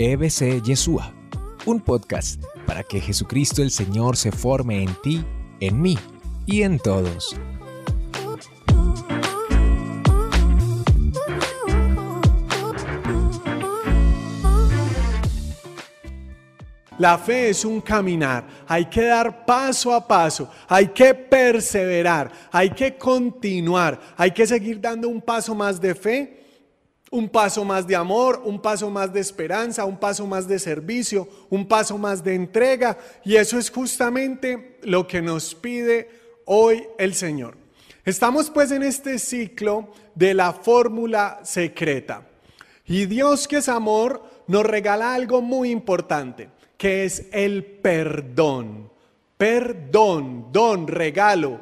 [0.00, 1.12] EBC Yeshua,
[1.66, 5.24] un podcast para que Jesucristo el Señor se forme en ti,
[5.58, 5.98] en mí
[6.46, 7.36] y en todos.
[16.96, 22.70] La fe es un caminar, hay que dar paso a paso, hay que perseverar, hay
[22.70, 26.38] que continuar, hay que seguir dando un paso más de fe,
[27.10, 31.28] un paso más de amor, un paso más de esperanza, un paso más de servicio,
[31.50, 32.98] un paso más de entrega.
[33.24, 36.10] Y eso es justamente lo que nos pide
[36.44, 37.56] hoy el Señor.
[38.04, 42.26] Estamos pues en este ciclo de la fórmula secreta.
[42.86, 46.48] Y Dios que es amor nos regala algo muy importante
[46.78, 48.90] que es el perdón.
[49.36, 51.60] Perdón, don, regalo,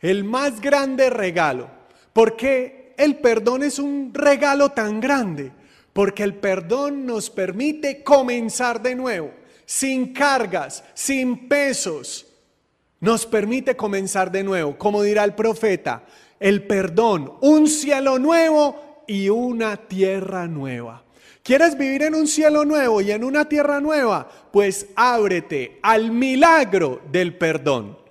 [0.00, 1.68] el más grande regalo.
[2.12, 5.52] ¿Por qué el perdón es un regalo tan grande?
[5.92, 9.32] Porque el perdón nos permite comenzar de nuevo,
[9.64, 12.26] sin cargas, sin pesos.
[13.00, 16.04] Nos permite comenzar de nuevo, como dirá el profeta,
[16.40, 21.04] el perdón, un cielo nuevo y una tierra nueva.
[21.42, 24.26] ¿Quieres vivir en un cielo nuevo y en una tierra nueva?
[24.50, 28.03] Pues ábrete al milagro del perdón.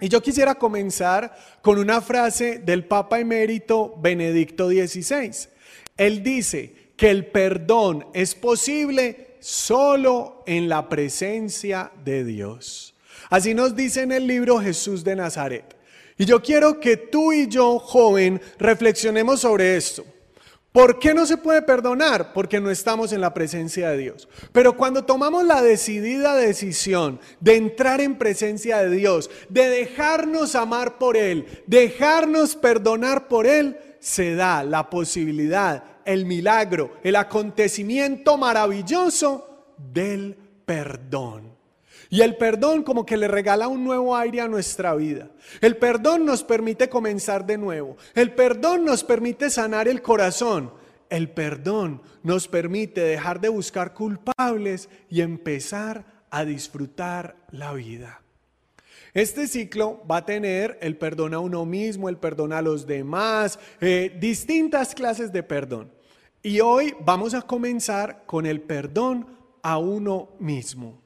[0.00, 5.48] Y yo quisiera comenzar con una frase del Papa emérito Benedicto XVI.
[5.96, 12.94] Él dice que el perdón es posible solo en la presencia de Dios.
[13.30, 15.76] Así nos dice en el libro Jesús de Nazaret.
[16.16, 20.04] Y yo quiero que tú y yo, joven, reflexionemos sobre esto.
[20.72, 22.32] ¿Por qué no se puede perdonar?
[22.32, 24.28] Porque no estamos en la presencia de Dios.
[24.52, 30.98] Pero cuando tomamos la decidida decisión de entrar en presencia de Dios, de dejarnos amar
[30.98, 39.74] por Él, dejarnos perdonar por Él, se da la posibilidad, el milagro, el acontecimiento maravilloso
[39.76, 41.57] del perdón.
[42.10, 45.30] Y el perdón como que le regala un nuevo aire a nuestra vida.
[45.60, 47.96] El perdón nos permite comenzar de nuevo.
[48.14, 50.72] El perdón nos permite sanar el corazón.
[51.10, 58.22] El perdón nos permite dejar de buscar culpables y empezar a disfrutar la vida.
[59.14, 63.58] Este ciclo va a tener el perdón a uno mismo, el perdón a los demás,
[63.80, 65.90] eh, distintas clases de perdón.
[66.42, 69.26] Y hoy vamos a comenzar con el perdón
[69.62, 71.00] a uno mismo.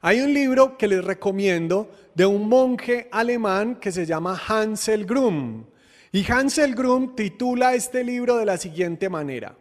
[0.00, 5.64] Hay un libro que les recomiendo de un monje alemán que se llama Hansel Grum.
[6.12, 9.56] Y Hansel Grum titula este libro de la siguiente manera.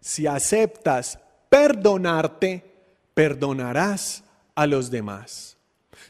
[0.00, 1.18] Si aceptas
[1.48, 2.64] perdonarte,
[3.14, 4.24] perdonarás
[4.54, 5.56] a los demás.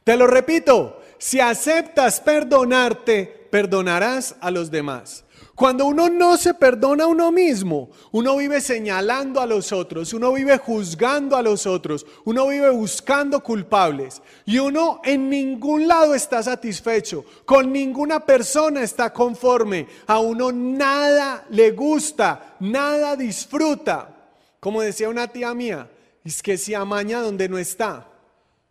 [0.04, 5.24] Te lo repito, si aceptas perdonarte, perdonarás a los demás.
[5.60, 10.32] Cuando uno no se perdona a uno mismo, uno vive señalando a los otros, uno
[10.32, 16.42] vive juzgando a los otros, uno vive buscando culpables y uno en ningún lado está
[16.42, 24.16] satisfecho, con ninguna persona está conforme, a uno nada le gusta, nada disfruta.
[24.60, 25.90] Como decía una tía mía,
[26.24, 28.06] es que se amaña donde no está.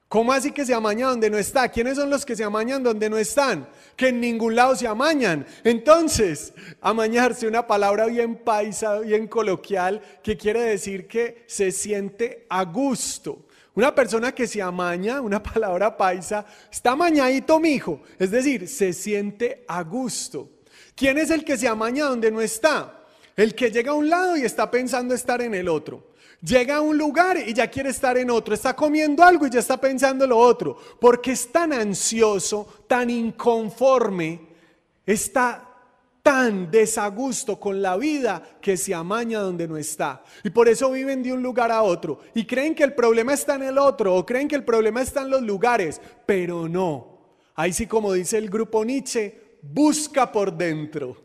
[0.10, 1.70] ¿Cómo así que se amaña donde no está?
[1.70, 3.70] ¿Quiénes son los que se amañan donde no están?
[3.96, 5.46] Que en ningún lado se amañan.
[5.64, 12.66] Entonces, amañarse, una palabra bien paisa, bien coloquial, que quiere decir que se siente a
[12.66, 13.46] gusto.
[13.76, 18.02] Una persona que se amaña, una palabra paisa, está amañadito, mijo.
[18.18, 20.50] Es decir, se siente a gusto.
[20.96, 23.06] ¿Quién es el que se amaña donde no está?
[23.36, 26.09] El que llega a un lado y está pensando estar en el otro.
[26.42, 29.60] Llega a un lugar y ya quiere estar en otro, está comiendo algo y ya
[29.60, 34.40] está pensando lo otro, porque es tan ansioso, tan inconforme,
[35.06, 35.66] está
[36.24, 40.24] tan desagusto con la vida que se amaña donde no está.
[40.44, 43.56] Y por eso viven de un lugar a otro y creen que el problema está
[43.56, 47.20] en el otro o creen que el problema está en los lugares, pero no.
[47.56, 51.18] Ahí sí como dice el grupo Nietzsche, busca por dentro.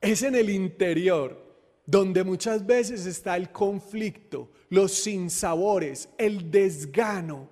[0.00, 1.49] Es en el interior
[1.90, 7.50] donde muchas veces está el conflicto, los sinsabores, el desgano.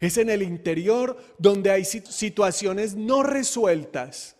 [0.00, 4.36] Es en el interior donde hay situaciones no resueltas.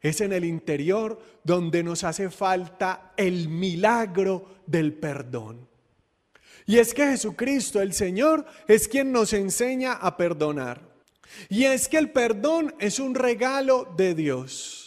[0.00, 5.68] Es en el interior donde nos hace falta el milagro del perdón.
[6.66, 10.80] Y es que Jesucristo, el Señor, es quien nos enseña a perdonar.
[11.48, 14.85] Y es que el perdón es un regalo de Dios.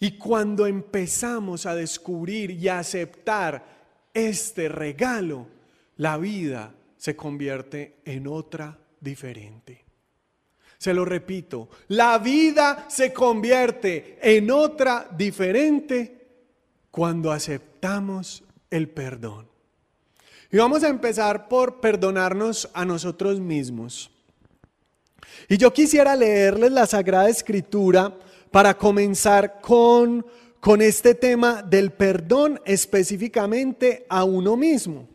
[0.00, 3.64] Y cuando empezamos a descubrir y a aceptar
[4.12, 5.46] este regalo,
[5.96, 9.84] la vida se convierte en otra diferente.
[10.78, 16.26] Se lo repito, la vida se convierte en otra diferente
[16.90, 19.48] cuando aceptamos el perdón.
[20.50, 24.10] Y vamos a empezar por perdonarnos a nosotros mismos.
[25.48, 28.16] Y yo quisiera leerles la Sagrada Escritura
[28.50, 30.26] para comenzar con,
[30.60, 35.08] con este tema del perdón específicamente a uno mismo.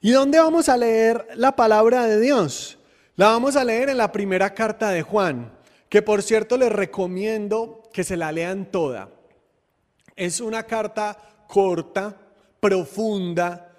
[0.00, 2.78] ¿Y dónde vamos a leer la palabra de Dios?
[3.16, 5.52] La vamos a leer en la primera carta de Juan,
[5.88, 9.10] que por cierto les recomiendo que se la lean toda.
[10.14, 12.16] Es una carta corta,
[12.60, 13.72] profunda,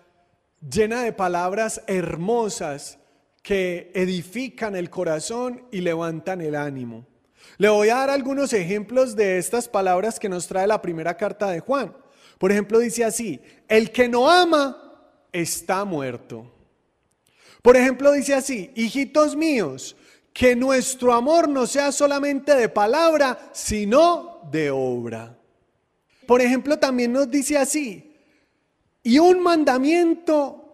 [0.60, 2.98] llena de palabras hermosas
[3.42, 7.06] que edifican el corazón y levantan el ánimo.
[7.58, 11.50] Le voy a dar algunos ejemplos de estas palabras que nos trae la primera carta
[11.50, 11.94] de Juan.
[12.38, 16.50] Por ejemplo, dice así, el que no ama está muerto.
[17.62, 19.96] Por ejemplo, dice así, hijitos míos,
[20.32, 25.38] que nuestro amor no sea solamente de palabra, sino de obra.
[26.26, 28.16] Por ejemplo, también nos dice así,
[29.04, 30.70] y un mandamiento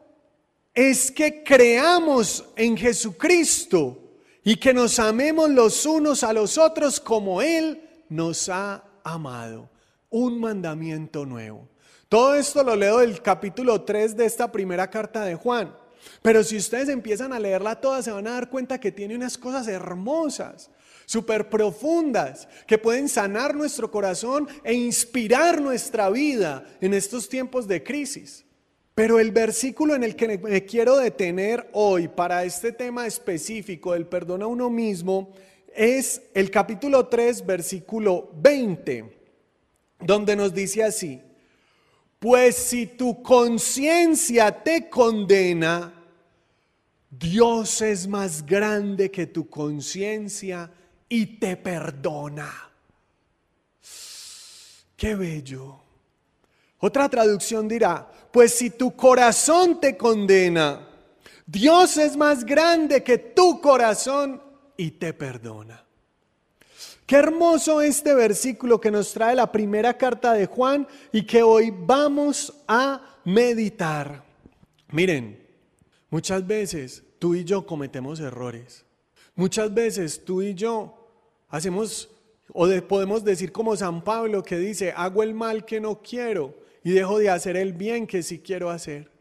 [0.74, 4.05] es que creamos en Jesucristo
[4.48, 9.72] y que nos amemos los unos a los otros como Él nos ha amado.
[10.12, 11.68] Un mandamiento nuevo.
[12.08, 15.76] Todo esto lo leo del capítulo 3 de esta primera carta de Juan.
[16.22, 19.36] Pero si ustedes empiezan a leerla toda, se van a dar cuenta que tiene unas
[19.36, 20.70] cosas hermosas,
[21.08, 27.84] súper profundas, que pueden sanar nuestro corazón e inspirar nuestra vida en estos tiempos de
[27.84, 28.45] crisis.
[28.96, 34.08] Pero el versículo en el que me quiero detener hoy para este tema específico del
[34.08, 35.34] perdón a uno mismo
[35.76, 39.14] es el capítulo 3, versículo 20,
[40.00, 41.22] donde nos dice así,
[42.20, 45.94] pues si tu conciencia te condena,
[47.10, 50.72] Dios es más grande que tu conciencia
[51.10, 52.72] y te perdona.
[54.96, 55.82] Qué bello.
[56.80, 60.86] Otra traducción dirá, pues si tu corazón te condena,
[61.46, 64.42] Dios es más grande que tu corazón
[64.76, 65.86] y te perdona.
[67.06, 71.74] Qué hermoso este versículo que nos trae la primera carta de Juan y que hoy
[71.74, 74.22] vamos a meditar.
[74.92, 75.42] Miren,
[76.10, 78.84] muchas veces tú y yo cometemos errores.
[79.34, 80.94] Muchas veces tú y yo
[81.48, 82.10] hacemos,
[82.52, 86.92] o podemos decir como San Pablo que dice, hago el mal que no quiero y
[86.92, 89.12] dejo de hacer el bien que sí quiero hacer.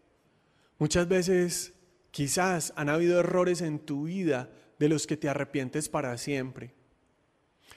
[0.79, 1.73] Muchas veces
[2.13, 6.75] quizás han habido errores en tu vida de los que te arrepientes para siempre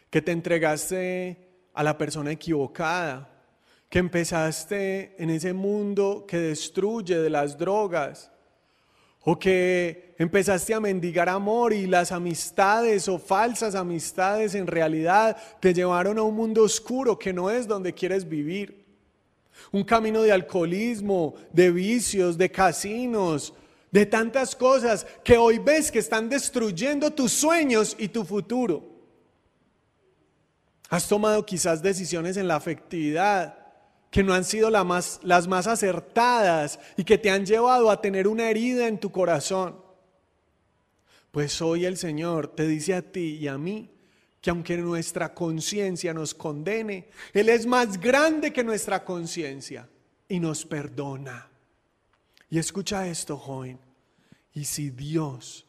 [0.09, 1.37] que te entregaste
[1.73, 3.29] a la persona equivocada,
[3.89, 8.31] que empezaste en ese mundo que destruye de las drogas,
[9.21, 15.73] o que empezaste a mendigar amor y las amistades o falsas amistades en realidad te
[15.73, 18.86] llevaron a un mundo oscuro que no es donde quieres vivir.
[19.71, 23.53] Un camino de alcoholismo, de vicios, de casinos,
[23.91, 28.83] de tantas cosas que hoy ves que están destruyendo tus sueños y tu futuro.
[30.89, 33.57] Has tomado quizás decisiones en la afectividad
[34.09, 38.49] que no han sido las más acertadas y que te han llevado a tener una
[38.49, 39.81] herida en tu corazón.
[41.31, 43.91] Pues hoy el Señor te dice a ti y a mí
[44.41, 49.89] que aunque nuestra conciencia nos condene, Él es más grande que nuestra conciencia
[50.29, 51.49] y nos perdona.
[52.49, 53.79] Y escucha esto, joven.
[54.53, 55.65] Y si Dios,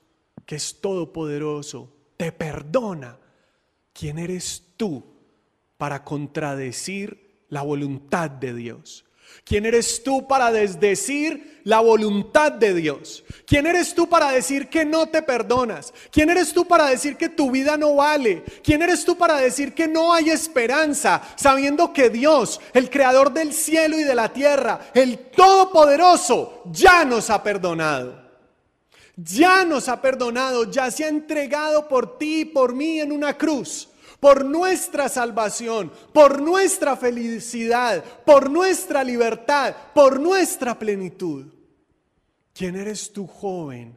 [0.47, 3.19] que es todopoderoso, te perdona,
[3.93, 5.05] ¿quién eres tú
[5.77, 9.05] para contradecir la voluntad de Dios?
[9.45, 13.25] ¿Quién eres tú para desdecir la voluntad de Dios?
[13.47, 15.95] ¿Quién eres tú para decir que no te perdonas?
[16.11, 18.43] ¿Quién eres tú para decir que tu vida no vale?
[18.63, 23.55] ¿Quién eres tú para decir que no hay esperanza, sabiendo que Dios, el creador del
[23.55, 28.29] cielo y de la tierra, el todopoderoso, ya nos ha perdonado?
[29.17, 33.37] Ya nos ha perdonado, ya se ha entregado por ti y por mí en una
[33.37, 33.89] cruz
[34.21, 41.47] por nuestra salvación, por nuestra felicidad, por nuestra libertad, por nuestra plenitud.
[42.53, 43.97] ¿Quién eres tú, joven,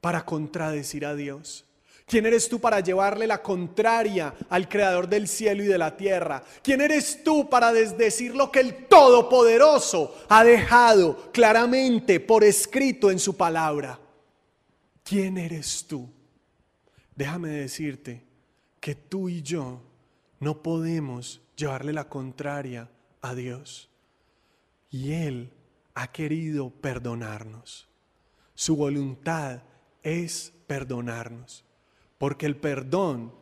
[0.00, 1.64] para contradecir a Dios?
[2.06, 6.42] ¿Quién eres tú para llevarle la contraria al Creador del cielo y de la tierra?
[6.62, 13.18] ¿Quién eres tú para desdecir lo que el Todopoderoso ha dejado claramente por escrito en
[13.18, 13.98] su palabra?
[15.02, 16.08] ¿Quién eres tú?
[17.14, 18.25] Déjame decirte
[18.86, 19.80] que tú y yo
[20.38, 22.88] no podemos llevarle la contraria
[23.20, 23.90] a Dios.
[24.92, 25.50] Y Él
[25.96, 27.88] ha querido perdonarnos.
[28.54, 29.62] Su voluntad
[30.04, 31.64] es perdonarnos,
[32.16, 33.34] porque el perdón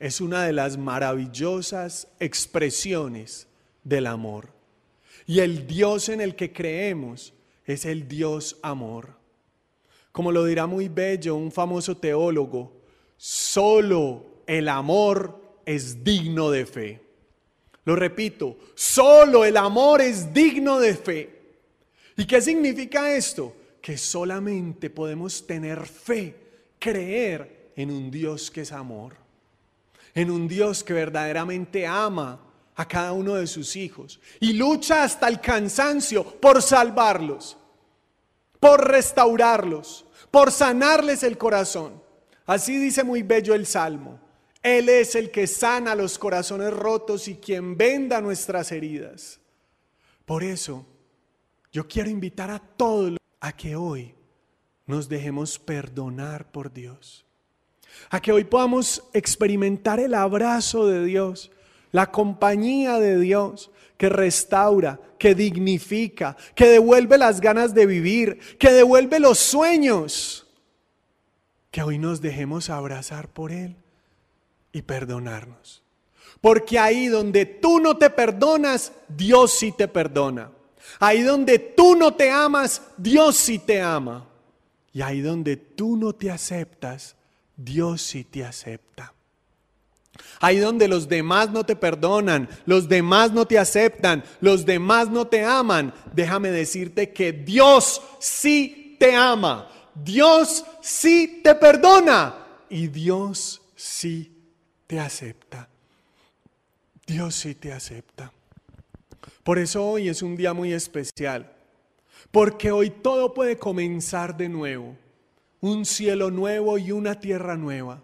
[0.00, 3.46] es una de las maravillosas expresiones
[3.84, 4.48] del amor.
[5.26, 7.34] Y el Dios en el que creemos
[7.66, 9.16] es el Dios amor.
[10.10, 12.80] Como lo dirá muy bello un famoso teólogo,
[13.16, 17.00] solo el amor es digno de fe.
[17.86, 21.40] Lo repito, solo el amor es digno de fe.
[22.18, 23.56] ¿Y qué significa esto?
[23.80, 26.36] Que solamente podemos tener fe,
[26.78, 29.14] creer en un Dios que es amor,
[30.14, 32.38] en un Dios que verdaderamente ama
[32.74, 37.56] a cada uno de sus hijos y lucha hasta el cansancio por salvarlos,
[38.60, 42.02] por restaurarlos, por sanarles el corazón.
[42.44, 44.20] Así dice muy bello el Salmo.
[44.62, 49.40] Él es el que sana los corazones rotos y quien venda nuestras heridas.
[50.24, 50.86] Por eso,
[51.72, 54.14] yo quiero invitar a todos a que hoy
[54.86, 57.24] nos dejemos perdonar por Dios.
[58.08, 61.50] A que hoy podamos experimentar el abrazo de Dios,
[61.90, 68.72] la compañía de Dios que restaura, que dignifica, que devuelve las ganas de vivir, que
[68.72, 70.46] devuelve los sueños.
[71.70, 73.81] Que hoy nos dejemos abrazar por Él
[74.72, 75.82] y perdonarnos.
[76.40, 80.50] Porque ahí donde tú no te perdonas, Dios sí te perdona.
[80.98, 84.26] Ahí donde tú no te amas, Dios sí te ama.
[84.92, 87.16] Y ahí donde tú no te aceptas,
[87.56, 89.14] Dios sí te acepta.
[90.40, 95.26] Ahí donde los demás no te perdonan, los demás no te aceptan, los demás no
[95.26, 102.34] te aman, déjame decirte que Dios sí te ama, Dios sí te perdona
[102.68, 104.31] y Dios sí
[104.92, 105.70] te acepta.
[107.06, 108.30] Dios sí te acepta.
[109.42, 111.50] Por eso hoy es un día muy especial,
[112.30, 114.94] porque hoy todo puede comenzar de nuevo,
[115.62, 118.02] un cielo nuevo y una tierra nueva,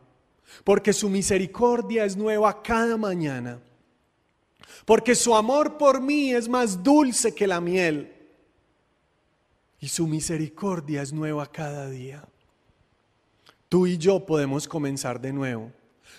[0.65, 3.61] porque su misericordia es nueva cada mañana,
[4.87, 8.11] porque su amor por mí es más dulce que la miel
[9.79, 12.27] y su misericordia es nueva cada día.
[13.69, 15.71] Tú y yo podemos comenzar de nuevo.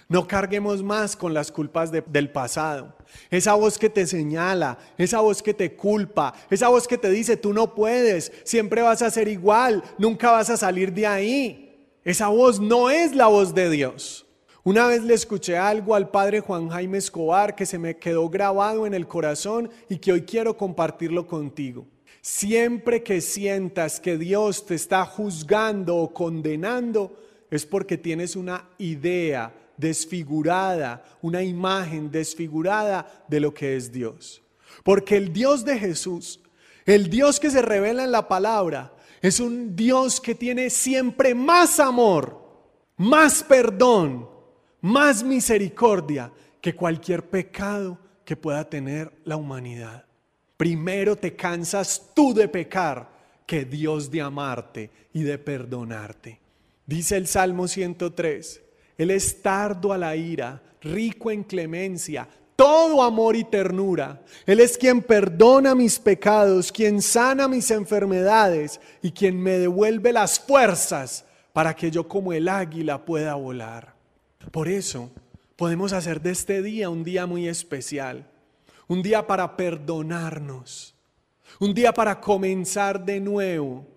[0.07, 2.95] No carguemos más con las culpas del pasado.
[3.29, 7.37] Esa voz que te señala, esa voz que te culpa, esa voz que te dice,
[7.37, 11.87] tú no puedes, siempre vas a ser igual, nunca vas a salir de ahí.
[12.03, 14.25] Esa voz no es la voz de Dios.
[14.63, 18.85] Una vez le escuché algo al padre Juan Jaime Escobar que se me quedó grabado
[18.85, 21.85] en el corazón y que hoy quiero compartirlo contigo.
[22.21, 27.15] Siempre que sientas que Dios te está juzgando o condenando,
[27.49, 34.41] es porque tienes una idea desfigurada, una imagen desfigurada de lo que es Dios.
[34.83, 36.39] Porque el Dios de Jesús,
[36.85, 41.79] el Dios que se revela en la palabra, es un Dios que tiene siempre más
[41.79, 42.41] amor,
[42.97, 44.29] más perdón,
[44.81, 46.31] más misericordia
[46.61, 50.05] que cualquier pecado que pueda tener la humanidad.
[50.57, 53.09] Primero te cansas tú de pecar
[53.45, 56.39] que Dios de amarte y de perdonarte.
[56.85, 58.61] Dice el Salmo 103,
[58.99, 62.27] él es tardo a la ira, rico en clemencia,
[62.57, 64.21] todo amor y ternura.
[64.45, 70.37] Él es quien perdona mis pecados, quien sana mis enfermedades y quien me devuelve las
[70.37, 73.95] fuerzas para que yo como el águila pueda volar.
[74.51, 75.09] Por eso
[75.55, 78.29] podemos hacer de este día un día muy especial,
[78.89, 80.93] un día para perdonarnos,
[81.61, 83.87] un día para comenzar de nuevo.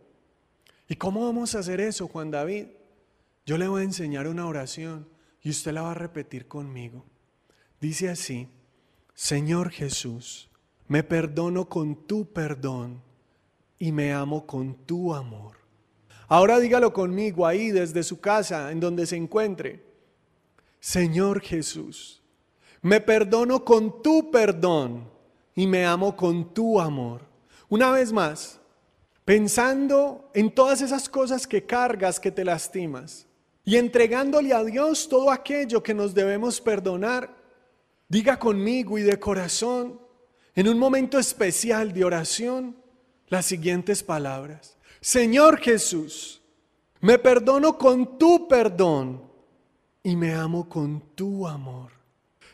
[0.88, 2.66] ¿Y cómo vamos a hacer eso, Juan David?
[3.44, 5.08] Yo le voy a enseñar una oración
[5.42, 7.04] y usted la va a repetir conmigo.
[7.80, 8.48] Dice así,
[9.14, 10.48] Señor Jesús,
[10.86, 13.02] me perdono con tu perdón
[13.80, 15.56] y me amo con tu amor.
[16.28, 19.84] Ahora dígalo conmigo ahí desde su casa, en donde se encuentre.
[20.78, 22.22] Señor Jesús,
[22.80, 25.10] me perdono con tu perdón
[25.54, 27.22] y me amo con tu amor.
[27.68, 28.60] Una vez más,
[29.24, 33.26] pensando en todas esas cosas que cargas, que te lastimas
[33.64, 37.30] y entregándole a Dios todo aquello que nos debemos perdonar,
[38.08, 40.00] diga conmigo y de corazón,
[40.54, 42.76] en un momento especial de oración,
[43.28, 44.76] las siguientes palabras.
[45.00, 46.42] Señor Jesús,
[47.00, 49.22] me perdono con tu perdón
[50.02, 51.92] y me amo con tu amor.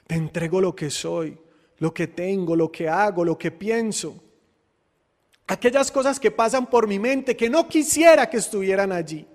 [0.07, 1.37] Te entrego lo que soy,
[1.79, 4.15] lo que tengo, lo que hago, lo que pienso.
[5.47, 9.27] Aquellas cosas que pasan por mi mente que no quisiera que estuvieran allí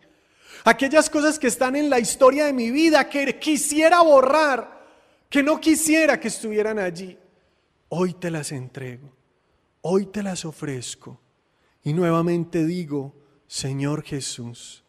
[0.64, 4.86] aquellas cosas que están en la historia de mi vida que quisiera borrar,
[5.30, 7.18] que no quisiera que estuvieran allí.
[7.90, 9.10] Hoy te las entrego,
[9.82, 11.20] hoy te las ofrezco
[11.84, 13.14] y nuevamente digo,
[13.48, 14.84] Señor Jesús,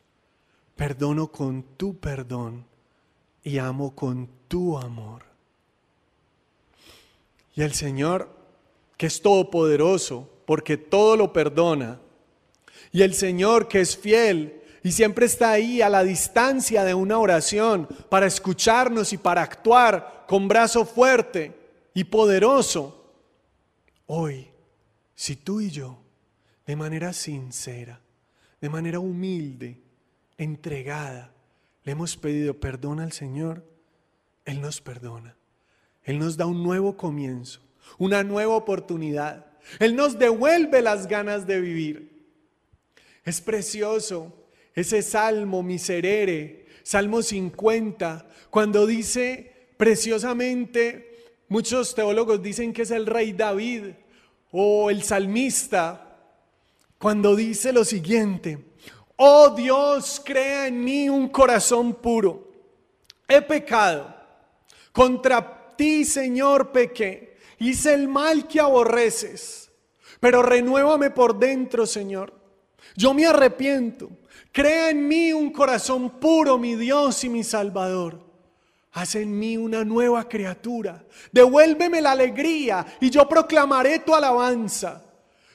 [0.77, 2.67] perdono con tu perdón
[3.43, 5.25] y amo con tu amor.
[7.55, 8.31] Y el Señor,
[8.97, 12.01] que es todopoderoso, porque todo lo perdona,
[12.93, 17.19] Y el Señor que es fiel y siempre está ahí a la distancia de una
[17.19, 21.55] oración para escucharnos y para actuar con brazo fuerte
[21.95, 23.11] y poderoso.
[24.05, 24.47] Hoy,
[25.15, 26.03] si tú y yo,
[26.67, 27.99] de manera sincera,
[28.61, 29.81] de manera humilde,
[30.37, 31.33] entregada,
[31.83, 33.65] le hemos pedido perdón al Señor,
[34.45, 35.35] Él nos perdona.
[36.03, 37.63] Él nos da un nuevo comienzo,
[37.97, 39.47] una nueva oportunidad.
[39.79, 42.29] Él nos devuelve las ganas de vivir.
[43.25, 44.44] Es precioso
[44.75, 53.33] ese salmo miserere, Salmo 50, cuando dice preciosamente, muchos teólogos dicen que es el rey
[53.33, 53.85] David
[54.51, 56.05] o el salmista,
[56.99, 58.59] cuando dice lo siguiente,
[59.17, 62.53] oh Dios, crea en mí un corazón puro.
[63.29, 64.15] He pecado,
[64.93, 69.71] contra ti Señor pequé, hice el mal que aborreces,
[70.21, 72.33] pero renuévame por dentro Señor.
[72.97, 74.11] Yo me arrepiento.
[74.55, 78.25] Crea en mí un corazón puro, mi Dios y mi Salvador.
[78.93, 81.05] Haz en mí una nueva criatura.
[81.33, 85.05] Devuélveme la alegría y yo proclamaré tu alabanza.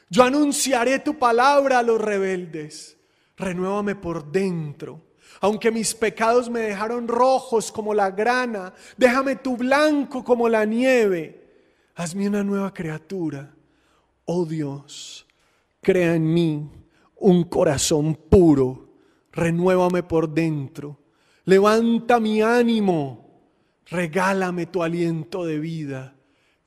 [0.10, 2.98] Yo anunciaré tu palabra a los rebeldes.
[3.38, 5.02] Renuévame por dentro.
[5.40, 11.72] Aunque mis pecados me dejaron rojos como la grana, déjame tu blanco como la nieve.
[11.96, 13.50] Hazme una nueva criatura.
[14.26, 15.26] Oh Dios,
[15.80, 16.70] crea en mí
[17.16, 18.89] un corazón puro,
[19.40, 21.00] renuévame por dentro,
[21.46, 23.42] levanta mi ánimo,
[23.86, 26.16] regálame tu aliento de vida,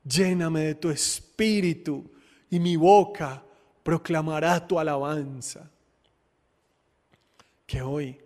[0.05, 2.11] lléname de tu espíritu
[2.51, 3.45] y mi boca
[3.83, 5.71] proclamará tu alabanza.
[7.67, 8.21] Que hoy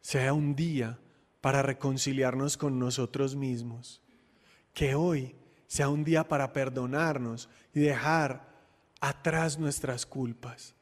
[0.00, 0.98] sea un día
[1.40, 4.00] para reconciliarnos con nosotros mismos.
[4.74, 5.36] Que hoy
[5.66, 8.48] sea un día para perdonarnos y dejar
[9.00, 10.74] atrás nuestras culpas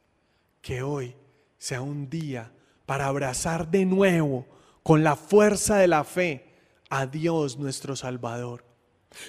[0.61, 1.15] que hoy
[1.59, 2.53] sea un día
[2.91, 4.45] para abrazar de nuevo
[4.83, 6.45] con la fuerza de la fe
[6.89, 8.65] a Dios nuestro Salvador,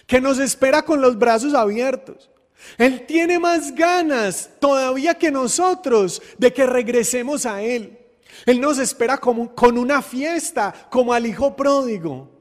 [0.07, 2.31] que nos espera con los brazos abiertos.
[2.79, 7.99] Él tiene más ganas todavía que nosotros de que regresemos a Él.
[8.47, 12.31] Él nos espera como, con una fiesta, como al hijo pródigo.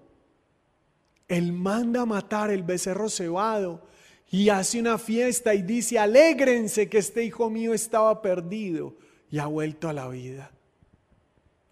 [1.28, 3.86] Él manda a matar el becerro cebado
[4.30, 8.94] y hace una fiesta y dice, alégrense que este hijo mío estaba perdido
[9.30, 10.50] y ha vuelto a la vida.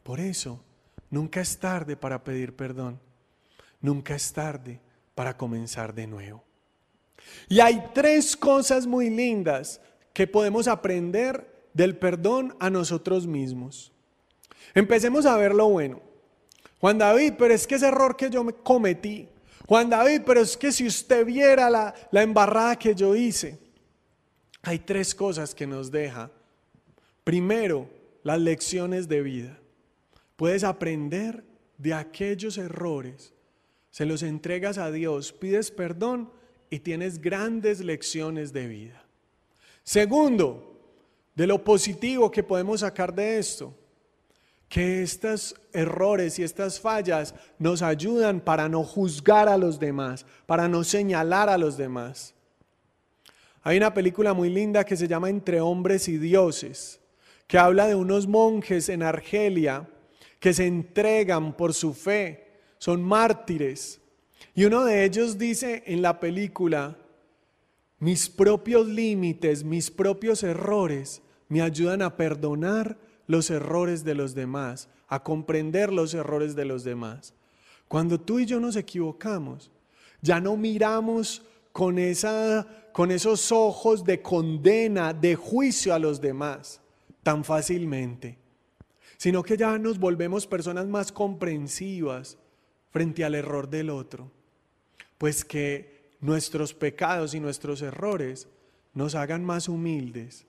[0.09, 0.59] Por eso,
[1.11, 2.99] nunca es tarde para pedir perdón.
[3.79, 4.81] Nunca es tarde
[5.15, 6.43] para comenzar de nuevo.
[7.47, 9.83] Y hay tres cosas muy lindas
[10.15, 13.93] que podemos aprender del perdón a nosotros mismos.
[14.75, 16.01] Empecemos a ver lo bueno.
[16.81, 19.29] Juan David, pero es que ese error que yo cometí,
[19.67, 23.59] Juan David, pero es que si usted viera la, la embarrada que yo hice,
[24.63, 26.31] hay tres cosas que nos deja.
[27.25, 27.91] Primero,
[28.23, 29.59] las lecciones de vida.
[30.39, 31.43] Puedes aprender
[31.79, 33.35] de aquellos errores,
[33.91, 36.31] se los entregas a Dios, pides perdón
[36.71, 39.05] y tienes grandes lecciones de vida.
[39.83, 40.81] Segundo,
[41.35, 43.75] de lo positivo que podemos sacar de esto,
[44.69, 50.69] que estos errores y estas fallas nos ayudan para no juzgar a los demás, para
[50.69, 52.33] no señalar a los demás.
[53.65, 57.01] Hay una película muy linda que se llama Entre hombres y dioses,
[57.49, 59.89] que habla de unos monjes en Argelia
[60.39, 62.47] que se entregan por su fe,
[62.79, 64.01] son mártires.
[64.55, 66.97] Y uno de ellos dice en la película,
[67.99, 72.97] mis propios límites, mis propios errores me ayudan a perdonar
[73.27, 77.35] los errores de los demás, a comprender los errores de los demás.
[77.89, 79.71] Cuando tú y yo nos equivocamos,
[80.21, 86.81] ya no miramos con, esa, con esos ojos de condena, de juicio a los demás
[87.23, 88.39] tan fácilmente,
[89.19, 92.39] sino que ya nos volvemos personas más comprensivas
[92.91, 94.31] frente al error del otro,
[95.19, 98.49] pues que nuestros pecados y nuestros errores
[98.95, 100.47] nos hagan más humildes.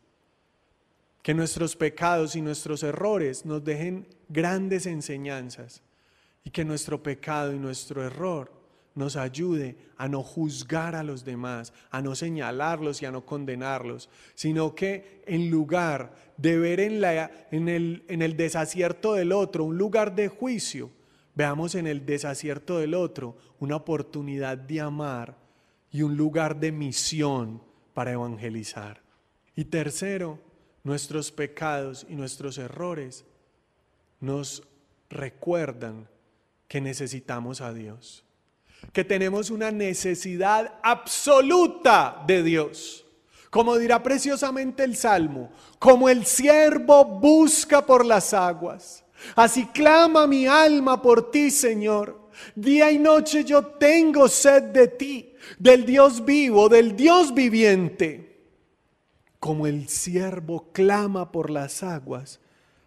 [1.23, 5.81] Que nuestros pecados y nuestros errores nos dejen grandes enseñanzas.
[6.45, 8.51] Y que nuestro pecado y nuestro error
[8.99, 14.09] nos ayude a no juzgar a los demás, a no señalarlos y a no condenarlos,
[14.35, 17.01] sino que en lugar de ver en,
[17.49, 20.91] en, el, en el desacierto del otro un lugar de juicio,
[21.33, 25.37] veamos en el desacierto del otro una oportunidad de amar
[25.93, 29.01] y un lugar de misión para evangelizar.
[29.55, 30.39] Y tercero,
[30.83, 33.23] nuestros pecados y nuestros errores
[34.19, 34.67] nos
[35.09, 36.09] recuerdan
[36.67, 38.25] que necesitamos a Dios,
[38.93, 43.05] que tenemos una necesidad absoluta de Dios.
[43.49, 49.03] Como dirá preciosamente el Salmo, como el siervo busca por las aguas.
[49.35, 52.29] Así clama mi alma por ti, Señor.
[52.55, 58.43] Día y noche yo tengo sed de ti, del Dios vivo, del Dios viviente.
[59.39, 62.39] Como el siervo clama por las aguas,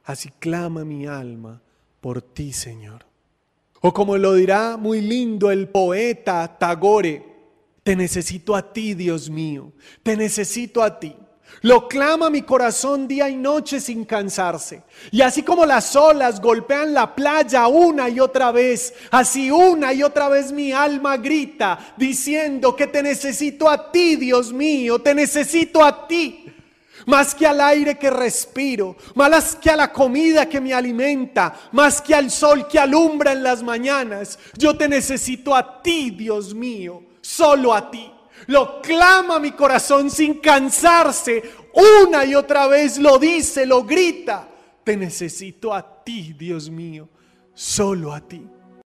[0.05, 1.61] así clama mi alma
[2.01, 3.12] por ti, Señor.
[3.83, 7.27] O como lo dirá muy lindo el poeta Tagore,
[7.83, 11.17] te necesito a ti, Dios mío, te necesito a ti.
[11.63, 14.83] Lo clama mi corazón día y noche sin cansarse.
[15.11, 20.03] Y así como las olas golpean la playa una y otra vez, así una y
[20.03, 25.85] otra vez mi alma grita diciendo que te necesito a ti, Dios mío, te necesito
[25.85, 26.47] a ti.
[27.07, 32.01] Más que al aire que respiro, más que a la comida que me alimenta, más
[32.01, 37.03] que al sol que alumbra en las mañanas, yo te necesito a ti, Dios mío
[37.23, 38.13] solo a ti.
[38.49, 41.43] Lo clama mi corazón sin cansarse.
[42.03, 44.49] Una y otra vez lo dice, lo grita.
[44.85, 47.09] Te necesito a ti, Dios mío,
[47.55, 48.45] solo a ti.